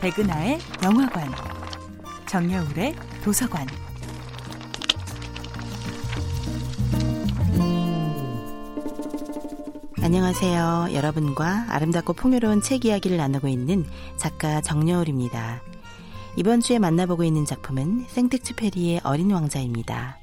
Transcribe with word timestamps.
백은하의 0.00 0.58
영화관, 0.82 1.30
정여울의 2.26 2.94
도서관. 3.22 3.66
안녕하세요. 10.02 10.88
여러분과 10.94 11.66
아름답고 11.68 12.14
풍요로운 12.14 12.62
책 12.62 12.86
이야기를 12.86 13.18
나누고 13.18 13.48
있는 13.48 13.84
작가 14.16 14.62
정여울입니다. 14.62 15.60
이번 16.36 16.60
주에 16.60 16.78
만나보고 16.78 17.22
있는 17.22 17.44
작품은 17.44 18.06
생텍쥐페리의 18.08 19.02
어린 19.04 19.30
왕자입니다. 19.30 20.18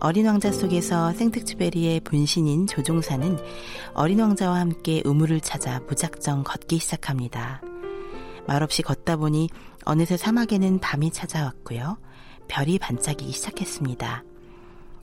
어린 0.00 0.26
왕자 0.26 0.52
속에서 0.52 1.12
생텍쥐베리의 1.12 2.00
분신인 2.00 2.66
조종사는 2.66 3.38
어린 3.94 4.20
왕자와 4.20 4.60
함께 4.60 5.02
우물을 5.04 5.40
찾아 5.40 5.80
무작정 5.88 6.44
걷기 6.44 6.78
시작합니다. 6.78 7.62
말없이 8.46 8.82
걷다 8.82 9.16
보니 9.16 9.48
어느새 9.84 10.16
사막에는 10.16 10.80
밤이 10.80 11.10
찾아왔고요. 11.10 11.98
별이 12.48 12.78
반짝이기 12.78 13.32
시작했습니다. 13.32 14.22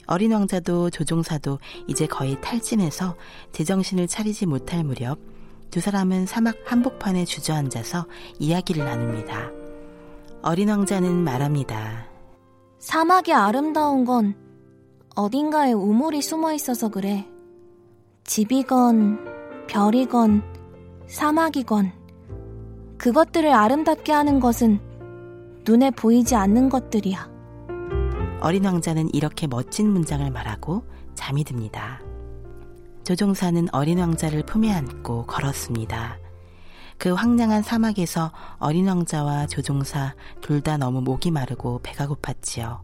어린 0.05 0.31
왕자도 0.33 0.89
조종사도 0.91 1.59
이제 1.87 2.05
거의 2.05 2.39
탈진해서 2.41 3.15
제정신을 3.51 4.07
차리지 4.07 4.45
못할 4.45 4.83
무렵 4.83 5.17
두 5.71 5.79
사람은 5.79 6.27
사막 6.27 6.55
한복판에 6.65 7.25
주저앉아서 7.25 8.05
이야기를 8.37 8.85
나눕니다. 8.85 9.49
어린 10.43 10.69
왕자는 10.69 11.23
말합니다. 11.23 12.05
사막이 12.79 13.33
아름다운 13.33 14.05
건 14.05 14.42
어딘가에 15.15 15.73
우물이 15.73 16.21
숨어 16.21 16.53
있어서 16.53 16.89
그래. 16.89 17.27
집이건, 18.23 19.19
별이건, 19.67 20.41
사막이건, 21.07 21.91
그것들을 22.97 23.51
아름답게 23.51 24.11
하는 24.11 24.39
것은 24.39 24.79
눈에 25.65 25.91
보이지 25.91 26.35
않는 26.35 26.69
것들이야. 26.69 27.31
어린 28.41 28.65
왕자는 28.65 29.13
이렇게 29.13 29.47
멋진 29.47 29.89
문장을 29.91 30.29
말하고 30.31 30.83
잠이 31.13 31.43
듭니다. 31.43 32.01
조종사는 33.03 33.67
어린 33.71 33.99
왕자를 33.99 34.43
품에 34.45 34.71
안고 34.71 35.25
걸었습니다. 35.27 36.17
그 36.97 37.13
황량한 37.13 37.61
사막에서 37.63 38.31
어린 38.57 38.87
왕자와 38.87 39.47
조종사 39.47 40.15
둘 40.41 40.61
다 40.61 40.77
너무 40.77 41.01
목이 41.01 41.31
마르고 41.31 41.81
배가 41.83 42.07
고팠지요. 42.07 42.79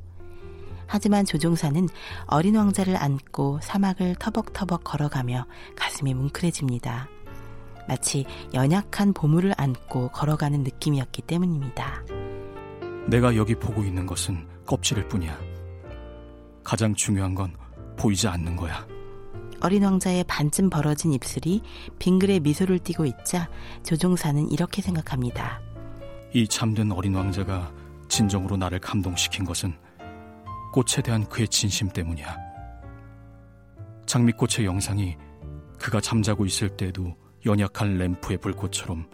하지만 0.90 1.24
조종사는 1.24 1.88
어린 2.26 2.56
왕자를 2.56 2.98
안고 2.98 3.60
사막을 3.62 4.16
터벅터벅 4.16 4.84
걸어가며 4.84 5.46
가슴이 5.76 6.16
뭉클해집니다. 6.16 7.08
마치 7.88 8.26
연약한 8.56 9.14
보물을 9.14 9.54
안고 9.56 10.10
걸어가는 10.10 10.64
느낌이었기 10.64 11.22
때문입니다. 11.22 12.04
내가 13.08 13.36
여기 13.36 13.54
보고 13.54 13.84
있는 13.84 14.08
것은 14.08 14.48
껍질일 14.66 15.08
뿐이야. 15.08 15.40
가장 16.64 16.96
중요한 16.96 17.36
건 17.36 17.56
보이지 17.96 18.28
않는 18.28 18.56
거야. 18.56 18.88
어린 19.62 19.84
왕자의 19.84 20.24
반쯤 20.24 20.72
벌어진 20.72 21.14
입술이 21.14 21.62
빙글에 22.00 22.40
미소를 22.40 22.80
띠고 22.80 23.06
있자 23.06 23.48
조종사는 23.84 24.50
이렇게 24.52 24.82
생각합니다. 24.82 25.62
이 26.34 26.48
잠든 26.48 26.92
어린 26.92 27.14
왕자가 27.14 27.72
진정으로 28.08 28.58
나를 28.58 28.80
감동시킨 28.80 29.46
것은 29.46 29.76
꽃에 30.72 31.02
대한 31.04 31.26
그의 31.28 31.48
진심 31.48 31.90
때문이야. 31.90 32.38
장미꽃의 34.06 34.66
영상이 34.66 35.18
그가 35.80 36.02
잠자고 36.02 36.46
있을 36.46 36.70
때에도 36.70 37.16
연약한 37.46 37.98
램프의 37.98 38.38
불꽃처럼 38.40 39.10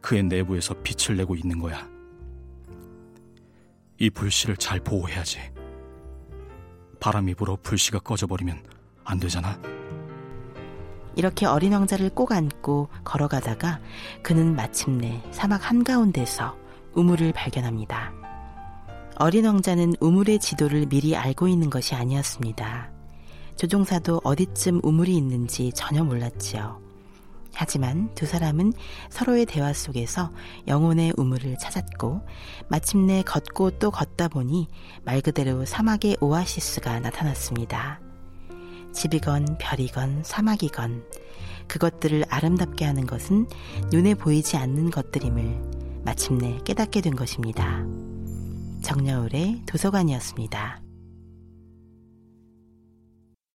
그의 0.00 0.22
내부에서 0.24 0.74
빛을 0.82 1.16
내고 1.16 1.34
있는 1.34 1.58
거야. 1.58 1.88
이 3.98 4.10
불씨를 4.10 4.56
잘 4.56 4.80
보호해야지. 4.80 5.38
바람이 7.00 7.34
불어 7.34 7.56
불씨가 7.62 8.00
꺼져버리면 8.00 8.62
안 9.04 9.18
되잖아. 9.18 9.60
이렇게 11.16 11.46
어린 11.46 11.72
왕자를 11.72 12.10
꼭 12.10 12.32
안고 12.32 12.88
걸어가다가 13.04 13.80
그는 14.22 14.54
마침내 14.54 15.22
사막 15.32 15.68
한가운데서 15.68 16.56
우물을 16.94 17.32
발견합니다. 17.32 18.17
어린 19.20 19.46
왕자는 19.46 19.94
우물의 19.98 20.38
지도를 20.38 20.86
미리 20.86 21.16
알고 21.16 21.48
있는 21.48 21.70
것이 21.70 21.96
아니었습니다. 21.96 22.92
조종사도 23.56 24.20
어디쯤 24.22 24.80
우물이 24.84 25.16
있는지 25.16 25.72
전혀 25.74 26.04
몰랐지요. 26.04 26.80
하지만 27.52 28.14
두 28.14 28.26
사람은 28.26 28.72
서로의 29.10 29.44
대화 29.44 29.72
속에서 29.72 30.30
영혼의 30.68 31.14
우물을 31.16 31.58
찾았고 31.58 32.20
마침내 32.68 33.22
걷고 33.22 33.80
또 33.80 33.90
걷다 33.90 34.28
보니 34.28 34.68
말 35.02 35.20
그대로 35.20 35.64
사막의 35.64 36.18
오아시스가 36.20 37.00
나타났습니다. 37.00 38.00
집이건 38.92 39.58
별이건 39.58 40.22
사막이건 40.22 41.04
그것들을 41.66 42.22
아름답게 42.28 42.84
하는 42.84 43.04
것은 43.04 43.48
눈에 43.90 44.14
보이지 44.14 44.56
않는 44.56 44.92
것들임을 44.92 46.02
마침내 46.04 46.60
깨닫게 46.64 47.00
된 47.00 47.16
것입니다. 47.16 47.84
정여울의 48.88 49.64
도서관이었습니다. 49.66 50.87